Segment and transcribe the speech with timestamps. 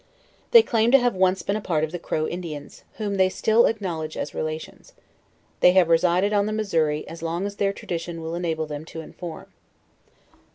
[0.49, 3.67] They claim to have once been a part of the Crow Indians, whom they still
[3.67, 4.93] ac knowledge as relations.
[5.59, 9.01] They have resided on the Missouri as long as their tradition will enable them to
[9.01, 9.51] inform.